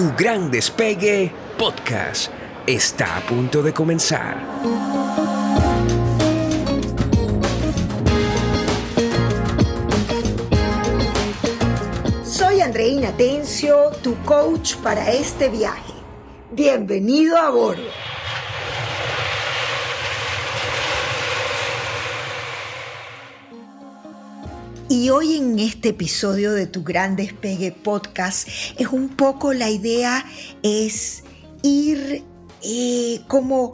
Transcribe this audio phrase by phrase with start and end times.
[0.00, 2.32] Tu gran despegue podcast
[2.66, 4.34] está a punto de comenzar.
[12.24, 15.92] Soy Andreina Tencio, tu coach para este viaje.
[16.50, 17.99] Bienvenido a bordo.
[24.90, 30.26] Y hoy en este episodio de Tu Gran Despegue Podcast es un poco la idea
[30.64, 31.22] es
[31.62, 32.24] ir
[32.64, 33.72] eh, como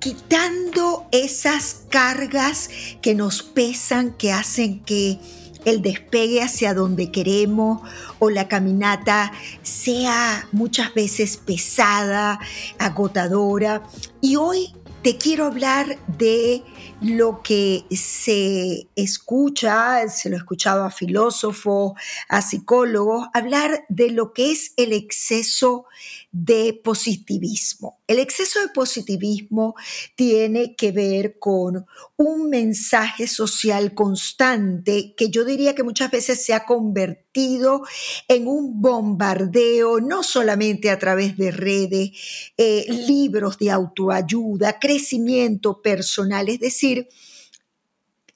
[0.00, 2.68] quitando esas cargas
[3.00, 5.18] que nos pesan, que hacen que
[5.64, 7.80] el despegue hacia donde queremos
[8.18, 9.32] o la caminata
[9.62, 12.38] sea muchas veces pesada,
[12.78, 13.82] agotadora.
[14.20, 16.62] Y hoy te quiero hablar de
[17.00, 21.92] lo que se escucha, se lo he escuchado a filósofos,
[22.28, 25.86] a psicólogos, hablar de lo que es el exceso
[26.32, 28.00] de positivismo.
[28.06, 29.74] El exceso de positivismo
[30.14, 31.86] tiene que ver con
[32.16, 37.82] un mensaje social constante que yo diría que muchas veces se ha convertido
[38.28, 42.10] en un bombardeo, no solamente a través de redes,
[42.56, 47.08] eh, libros de autoayuda, crecimiento personal, es decir,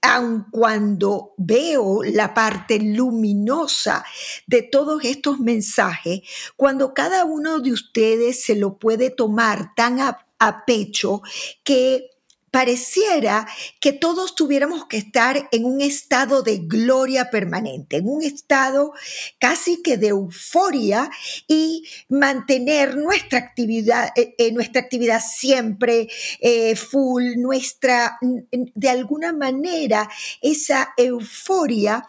[0.05, 4.05] aun cuando veo la parte luminosa
[4.47, 6.21] de todos estos mensajes,
[6.57, 10.21] cuando cada uno de ustedes se lo puede tomar tan a,
[10.67, 11.23] pecho
[11.63, 12.11] que
[12.55, 13.49] pareciera
[13.81, 18.93] que todos tuviéramos que estar en un estado de gloria permanente, en un estado
[19.41, 21.11] casi que de euforia
[21.49, 26.07] y mantener nuestra actividad, eh, eh, nuestra actividad siempre
[26.39, 30.09] eh, full, nuestra, de alguna manera,
[30.41, 32.07] esa euforia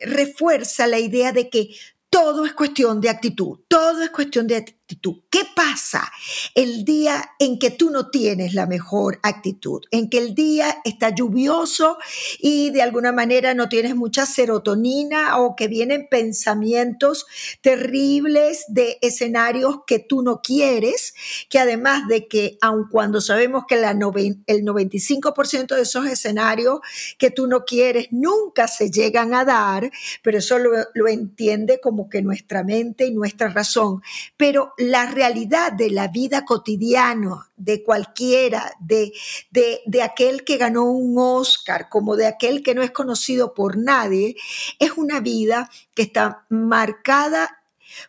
[0.00, 1.70] refuerza la idea de que
[2.08, 4.54] todo es cuestión de actitud, todo es cuestión de
[4.86, 6.12] ¿Qué pasa
[6.54, 9.82] el día en que tú no tienes la mejor actitud?
[9.90, 11.96] En que el día está lluvioso
[12.38, 17.26] y de alguna manera no tienes mucha serotonina o que vienen pensamientos
[17.62, 21.14] terribles de escenarios que tú no quieres,
[21.48, 26.80] que además de que aun cuando sabemos que el 95% de esos escenarios
[27.16, 29.90] que tú no quieres nunca se llegan a dar,
[30.22, 34.02] pero eso lo, lo entiende como que nuestra mente y nuestra razón.
[34.36, 39.12] Pero la realidad de la vida cotidiana de cualquiera, de,
[39.50, 44.36] de, aquel que ganó un Oscar, como de aquel que no es conocido por nadie,
[44.78, 47.63] es una vida que está marcada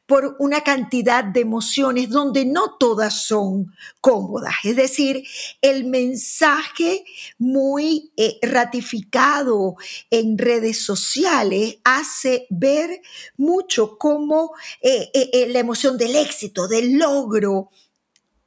[0.05, 4.53] por una cantidad de emociones donde no todas son cómodas.
[4.63, 5.23] Es decir,
[5.61, 7.05] el mensaje
[7.37, 9.75] muy eh, ratificado
[10.09, 13.01] en redes sociales hace ver
[13.37, 17.69] mucho cómo eh, eh, la emoción del éxito, del logro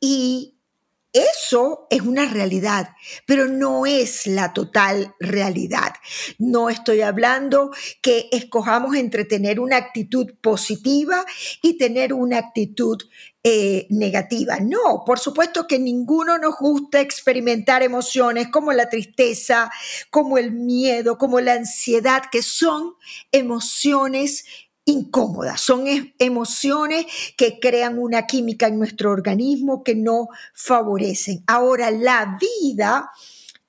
[0.00, 0.57] y
[1.12, 2.90] eso es una realidad,
[3.26, 5.94] pero no es la total realidad.
[6.38, 7.70] No estoy hablando
[8.02, 11.24] que escojamos entre tener una actitud positiva
[11.62, 12.98] y tener una actitud
[13.42, 14.58] eh, negativa.
[14.60, 19.70] No, por supuesto que ninguno nos gusta experimentar emociones como la tristeza,
[20.10, 22.94] como el miedo, como la ansiedad, que son
[23.32, 24.44] emociones
[24.88, 25.84] incómodas, son
[26.18, 27.06] emociones
[27.36, 31.44] que crean una química en nuestro organismo que no favorecen.
[31.46, 33.10] Ahora, la vida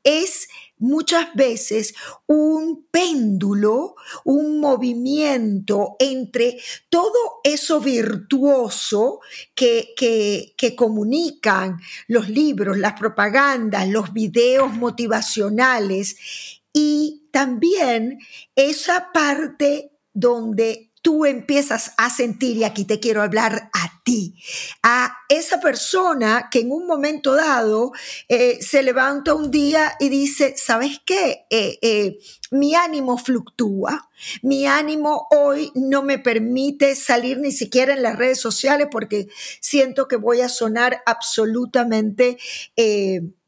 [0.03, 0.47] es
[0.77, 1.93] muchas veces
[2.25, 6.57] un péndulo, un movimiento entre
[6.89, 9.19] todo eso virtuoso
[9.53, 16.15] que, que, que, comunican los libros, las propagandas, los videos motivacionales
[16.71, 18.19] y también
[18.55, 24.35] esa parte donde tú empiezas a sentir, y aquí te quiero hablar a ti,
[24.83, 27.91] a esa persona que en un momento dado
[28.27, 31.45] eh, se levanta un día y dice, ¿sabes qué?
[31.49, 32.19] Eh, eh,
[32.51, 34.09] mi ánimo fluctúa,
[34.41, 39.27] mi ánimo hoy no me permite salir ni siquiera en las redes sociales porque
[39.61, 42.37] siento que voy a sonar absolutamente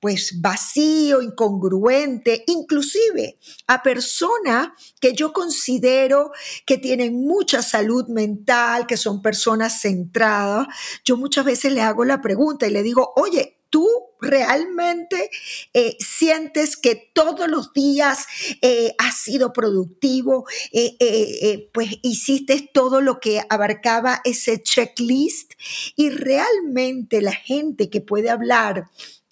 [0.02, 3.38] pues vacío, incongruente, inclusive
[3.68, 4.70] a personas
[5.00, 6.32] que yo considero
[6.66, 10.68] que tienen mucha salud mental, que son personas centradas,
[11.06, 13.88] yo muchas veces le hago la pregunta y le digo, oye, tú
[14.20, 15.32] realmente
[15.74, 18.28] eh, sientes que todos los días
[18.62, 25.54] eh, has sido productivo, eh, pues hiciste todo lo que abarcaba ese checklist
[25.96, 28.90] y realmente la gente que puede hablar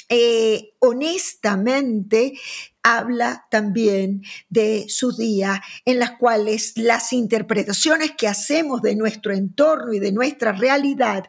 [0.10, 2.34] eh, honestamente
[2.82, 9.94] habla también de sus días en las cuales las interpretaciones que hacemos de nuestro entorno
[9.94, 11.26] y de nuestra realidad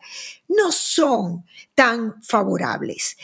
[0.49, 1.44] no son
[1.75, 3.17] tan favorables.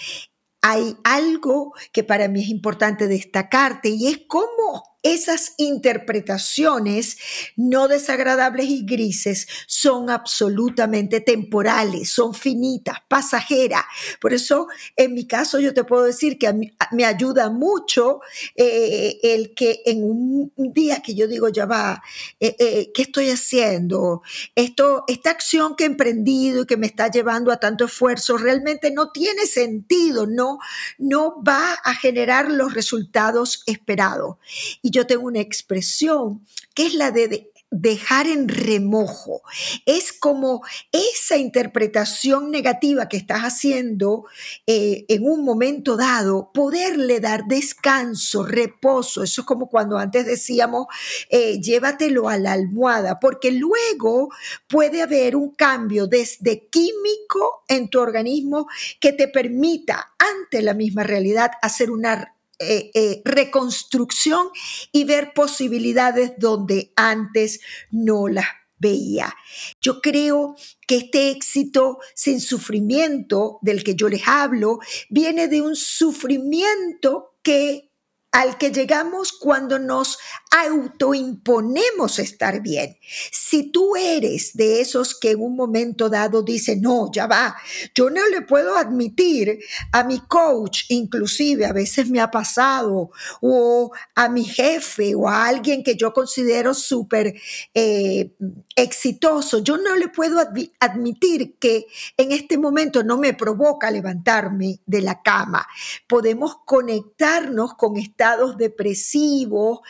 [0.61, 7.17] Hay algo que para mí es importante destacarte y es cómo esas interpretaciones
[7.55, 13.85] no desagradables y grises son absolutamente temporales, son finitas, pasajeras.
[14.21, 14.67] Por eso,
[14.97, 16.53] en mi caso, yo te puedo decir que
[16.91, 18.21] me ayuda mucho
[18.57, 22.03] eh, el que en un día que yo digo, ya va,
[22.41, 24.23] eh, eh, ¿qué estoy haciendo?
[24.57, 28.91] Esto, esta acción que he emprendido y que me está llevando a tanto esfuerzo realmente
[28.91, 30.59] no tiene sentido, no,
[30.99, 34.37] no va a generar los resultados esperados.
[34.83, 39.43] Y yo tengo una expresión que es la de dejar en remojo.
[39.85, 40.63] Es como
[40.93, 44.25] esa interpretación negativa que estás haciendo
[44.67, 49.23] eh, en un momento dado, poderle dar descanso, reposo.
[49.23, 50.87] Eso es como cuando antes decíamos,
[51.29, 54.31] eh, llévatelo a la almohada, porque luego
[54.67, 58.69] puede haber un cambio desde químico en tu organismo
[59.01, 64.49] que te permita ante la misma realidad hacer una eh, eh, reconstrucción
[64.93, 67.61] y ver posibilidades donde antes
[67.91, 68.47] no las
[68.79, 69.35] veía.
[69.81, 70.55] Yo creo
[70.87, 77.91] que este éxito sin sufrimiento del que yo les hablo viene de un sufrimiento que
[78.33, 80.19] al que llegamos cuando nos
[80.63, 82.97] autoimponemos estar bien.
[83.33, 87.57] Si tú eres de esos que en un momento dado dice, no, ya va,
[87.95, 89.59] yo no le puedo admitir
[89.93, 93.11] a mi coach, inclusive a veces me ha pasado,
[93.41, 97.35] o a mi jefe o a alguien que yo considero súper
[97.75, 98.33] eh,
[98.75, 100.39] exitoso, yo no le puedo
[100.81, 101.87] admitir que
[102.17, 105.67] en este momento no me provoca levantarme de la cama.
[106.07, 108.27] Podemos conectarnos con esta
[108.57, 109.81] depresivos,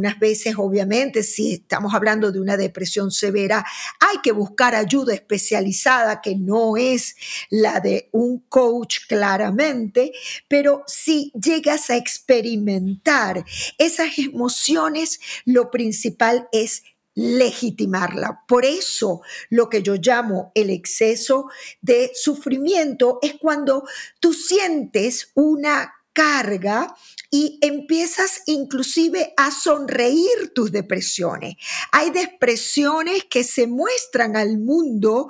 [0.00, 3.66] algunas veces obviamente si estamos hablando de una depresión severa,
[4.00, 7.16] hay que buscar ayuda especializada que no es
[7.50, 10.12] la de un coach claramente,
[10.48, 13.44] pero si llegas a experimentar
[13.76, 16.82] esas emociones, lo principal es
[17.14, 18.44] legitimarla.
[18.48, 19.20] Por eso
[19.50, 21.48] lo que yo llamo el exceso
[21.82, 23.84] de sufrimiento es cuando
[24.18, 26.94] tú sientes una carga
[27.30, 31.54] y empiezas inclusive a sonreír tus depresiones.
[31.92, 35.28] Hay depresiones que se muestran al mundo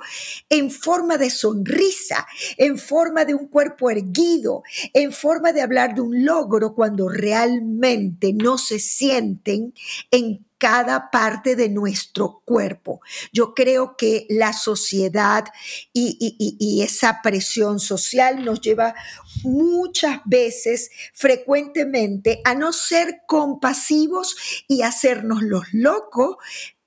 [0.49, 2.27] en forma de sonrisa,
[2.57, 8.33] en forma de un cuerpo erguido, en forma de hablar de un logro cuando realmente
[8.33, 9.73] no se sienten
[10.09, 13.01] en cada parte de nuestro cuerpo.
[13.33, 15.45] Yo creo que la sociedad
[15.91, 18.93] y, esa presión social nos lleva
[19.41, 24.35] muchas veces, frecuentemente, a no ser compasivos
[24.67, 26.37] y hacernos los locos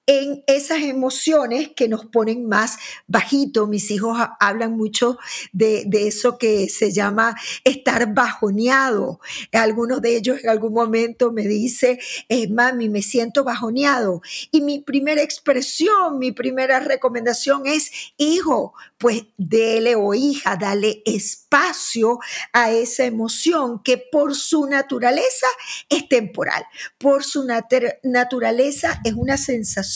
[0.06, 3.66] en esas emociones que nos ponen más bajito.
[3.66, 5.18] Mis hijos hablan mucho
[5.52, 7.34] de, eso que se llama
[7.64, 9.20] estar bajoneado.
[9.52, 11.98] Algunos de ellos en algún momento me dice,
[12.28, 14.20] eh, mami, me siento bajoneado.
[14.50, 22.18] Y mi primera expresión, mi primera recomendación es, hijo, pues dele o hija, dale espacio
[22.52, 25.46] a esa emoción que por su naturaleza
[25.88, 26.66] es temporal,
[26.98, 27.46] por su
[28.02, 29.93] naturaleza es una sensación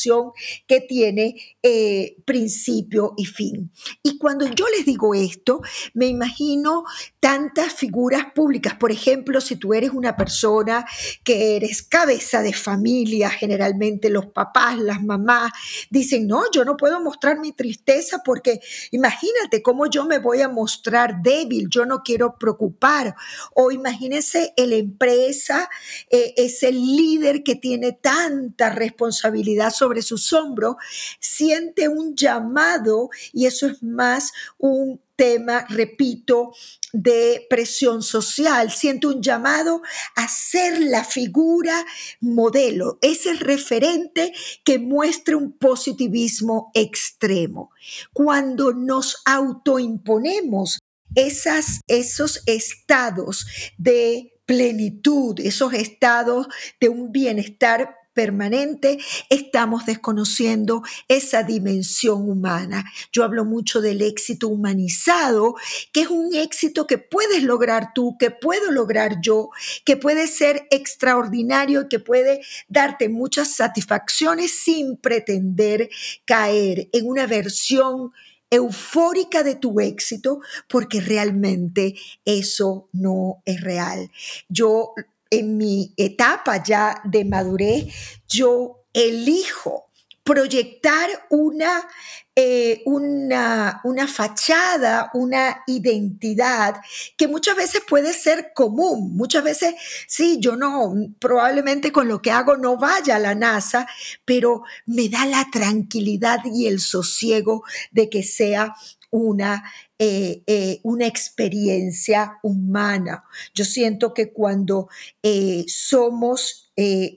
[0.66, 3.70] que tiene eh, principio y fin.
[4.02, 5.60] Y cuando yo les digo esto,
[5.94, 6.84] me imagino
[7.20, 8.74] tantas figuras públicas.
[8.74, 10.84] Por ejemplo, si tú eres una persona
[11.24, 15.52] que eres cabeza de familia, generalmente los papás, las mamás,
[15.90, 18.60] dicen, no, yo no puedo mostrar mi tristeza porque
[18.92, 23.14] imagínate cómo yo me voy a mostrar débil, yo no quiero preocupar.
[23.54, 25.68] O imagínense la empresa,
[26.10, 30.76] eh, es el líder que tiene tanta responsabilidad sobre sus hombros,
[31.18, 36.52] siente un llamado y eso es más un tema, repito,
[36.92, 38.70] de presión social.
[38.70, 39.82] Siento un llamado
[40.14, 41.84] a ser la figura
[42.20, 44.32] modelo, ese referente
[44.64, 47.72] que muestre un positivismo extremo.
[48.12, 50.78] Cuando nos autoimponemos
[51.16, 53.44] esas, esos estados
[53.76, 56.46] de plenitud, esos estados
[56.80, 58.98] de un bienestar permanente,
[59.30, 62.84] estamos desconociendo esa dimensión humana.
[63.12, 65.54] Yo hablo mucho del éxito humanizado,
[65.92, 69.50] que es un éxito que puedes lograr tú, que puedo lograr yo,
[69.84, 75.88] que puede ser extraordinario, que puede darte muchas satisfacciones sin pretender
[76.24, 78.10] caer en una versión
[78.50, 81.94] eufórica de tu éxito porque realmente
[82.24, 84.10] eso no es real.
[84.48, 84.92] Yo
[85.30, 87.86] en mi etapa ya de madurez,
[88.28, 89.88] yo elijo
[90.28, 91.88] proyectar una,
[92.36, 96.82] eh, una, una, fachada, una identidad
[97.16, 99.16] que muchas veces puede ser común.
[99.16, 99.74] Muchas veces,
[100.06, 103.88] sí, yo no, probablemente con lo que hago no vaya a la NASA,
[104.26, 108.74] pero me da la tranquilidad y el sosiego de que sea
[109.10, 109.64] una,
[109.98, 113.24] eh, eh, una experiencia humana.
[113.54, 114.88] Yo siento que cuando
[115.22, 116.64] eh, somos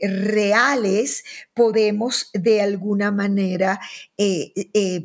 [0.02, 3.80] reales, podemos de alguna manera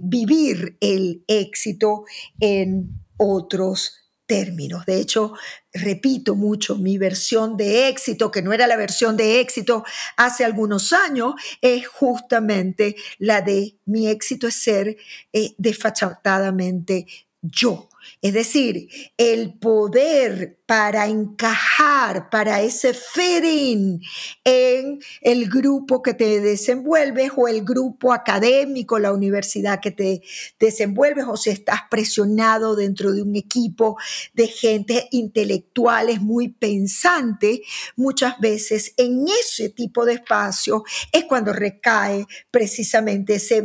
[0.00, 2.04] vivir el éxito
[2.40, 2.88] en
[3.18, 4.84] otros términos.
[4.86, 5.32] De hecho,
[5.72, 9.84] repito mucho, mi versión de éxito, que no era la versión de éxito
[10.16, 14.96] hace algunos años, es justamente la de mi éxito es ser
[15.32, 17.06] eh, desfachatadamente
[17.40, 17.88] yo.
[18.22, 24.02] Es decir, el poder para encajar, para ese fitting
[24.44, 30.22] en el grupo que te desenvuelves o el grupo académico, la universidad que te
[30.58, 33.96] desenvuelves o si estás presionado dentro de un equipo
[34.34, 37.62] de gente intelectuales muy pensante,
[37.94, 40.82] muchas veces en ese tipo de espacio
[41.12, 43.62] es cuando recae precisamente ese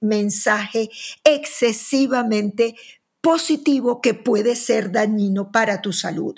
[0.00, 0.90] mensaje
[1.24, 2.74] excesivamente
[3.24, 6.34] positivo que puede ser dañino para tu salud.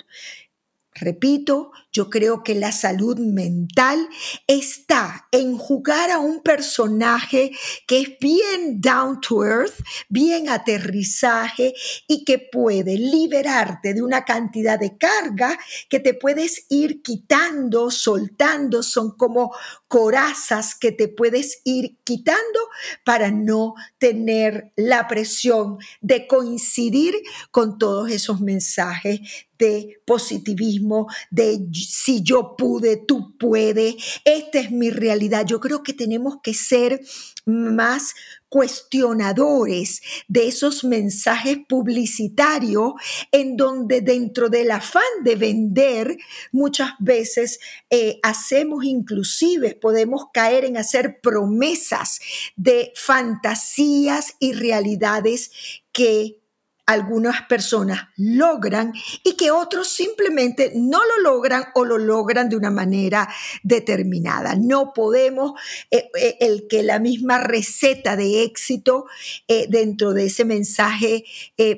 [0.93, 4.07] Repito, yo creo que la salud mental
[4.45, 7.51] está en jugar a un personaje
[7.87, 9.73] que es bien down to earth,
[10.07, 11.73] bien aterrizaje
[12.07, 15.57] y que puede liberarte de una cantidad de carga
[15.89, 19.55] que te puedes ir quitando, soltando, son como
[19.87, 22.59] corazas que te puedes ir quitando
[23.05, 27.15] para no tener la presión de coincidir
[27.49, 31.57] con todos esos mensajes de positivismo, de
[31.87, 35.45] si yo pude, tú puedes, esta es mi realidad.
[35.45, 37.01] Yo creo que tenemos que ser
[37.45, 38.13] más
[38.49, 42.93] cuestionadores de esos mensajes publicitarios
[43.31, 46.17] en donde dentro del afán de vender
[46.51, 52.19] muchas veces eh, hacemos inclusive, podemos caer en hacer promesas
[52.55, 55.51] de fantasías y realidades
[55.91, 56.39] que
[56.87, 62.71] algunas personas logran y que otros simplemente no lo logran o lo logran de una
[62.71, 63.27] manera
[63.61, 64.55] determinada.
[64.55, 65.51] No podemos,
[65.91, 69.05] eh, eh, el que la misma receta de éxito
[69.49, 71.25] eh, dentro de ese mensaje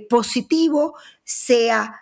[0.09, 2.01] positivo sea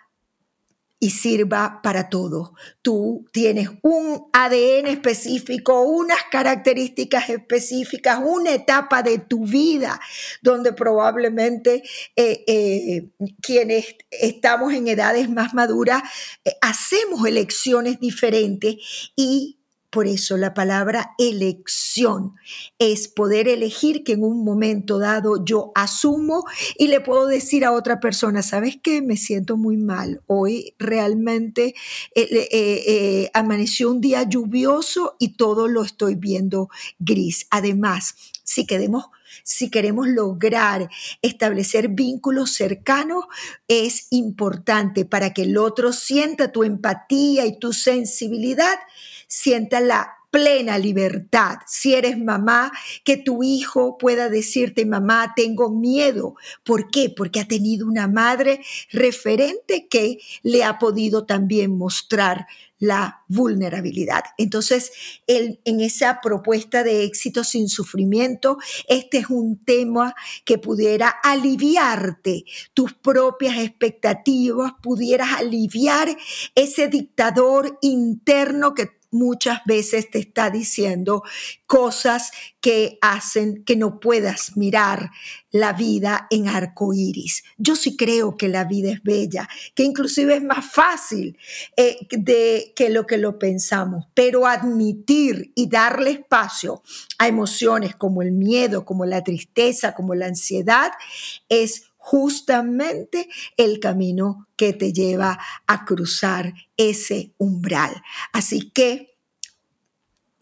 [1.00, 2.54] y sirva para todo.
[2.82, 10.00] Tú tienes un ADN específico, unas características específicas, una etapa de tu vida
[10.42, 11.82] donde probablemente
[12.16, 16.02] eh, eh, quienes estamos en edades más maduras
[16.44, 18.76] eh, hacemos elecciones diferentes
[19.14, 19.57] y
[19.90, 22.34] por eso la palabra elección
[22.78, 26.44] es poder elegir que en un momento dado yo asumo
[26.76, 29.00] y le puedo decir a otra persona, ¿sabes qué?
[29.00, 30.20] Me siento muy mal.
[30.26, 31.74] Hoy realmente
[32.14, 36.68] eh, eh, eh, amaneció un día lluvioso y todo lo estoy viendo
[36.98, 37.46] gris.
[37.50, 38.14] Además,
[38.44, 39.06] si queremos
[39.44, 40.90] si queremos lograr
[41.22, 43.24] establecer vínculos cercanos,
[43.66, 48.78] es importante para que el otro sienta tu empatía y tu sensibilidad
[49.28, 51.58] sienta la plena libertad.
[51.66, 52.70] Si eres mamá,
[53.04, 56.34] que tu hijo pueda decirte, mamá, tengo miedo.
[56.64, 57.08] ¿Por qué?
[57.08, 62.46] Porque ha tenido una madre referente que le ha podido también mostrar
[62.78, 64.22] la vulnerabilidad.
[64.36, 64.92] Entonces,
[65.26, 72.44] en esa propuesta de éxito sin sufrimiento, este es un tema que pudiera aliviarte
[72.74, 76.16] tus propias expectativas, pudieras aliviar
[76.54, 81.22] ese dictador interno que muchas veces te está diciendo
[81.66, 85.10] cosas que hacen que no puedas mirar
[85.50, 87.44] la vida en arco iris.
[87.56, 91.38] Yo sí creo que la vida es bella, que inclusive es más fácil
[91.76, 96.82] eh, de, que lo que lo pensamos, pero admitir y darle espacio
[97.18, 100.90] a emociones como el miedo, como la tristeza, como la ansiedad,
[101.48, 108.02] es justamente el camino que te lleva a cruzar ese umbral.
[108.32, 109.18] Así que,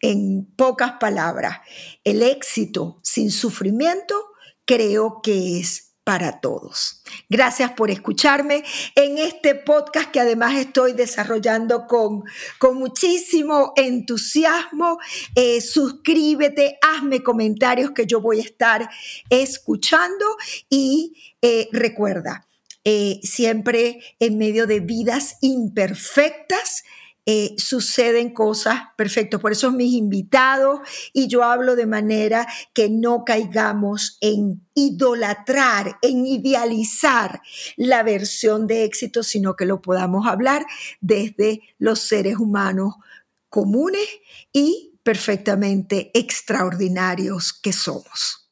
[0.01, 1.59] en pocas palabras,
[2.05, 4.15] el éxito sin sufrimiento
[4.65, 7.03] creo que es para todos.
[7.29, 8.63] Gracias por escucharme
[8.95, 12.23] en este podcast que además estoy desarrollando con,
[12.61, 15.01] con muchísimo entusiasmo.
[15.35, 18.89] Eh, suscríbete, hazme comentarios que yo voy a estar
[19.31, 20.25] escuchando
[20.71, 22.47] y eh, recuerda,
[22.85, 26.85] eh, siempre en medio de vidas imperfectas,
[27.27, 29.41] eh, suceden cosas perfectas.
[29.41, 30.81] Por eso mis invitados
[31.13, 37.43] y yo hablo de manera que no caigamos en idolatrar, en idealizar
[37.77, 40.65] la versión de éxito, sino que lo podamos hablar
[41.01, 42.95] desde los seres humanos
[43.49, 44.09] comunes
[44.53, 48.46] y perfectamente extraordinarios que somos.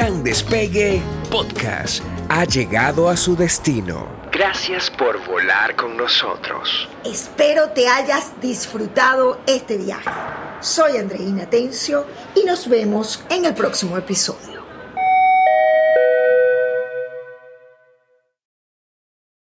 [0.00, 4.08] Gran Despegue Podcast ha llegado a su destino.
[4.32, 6.88] Gracias por volar con nosotros.
[7.04, 10.08] Espero te hayas disfrutado este viaje.
[10.60, 14.59] Soy Andreina Tencio y nos vemos en el próximo episodio.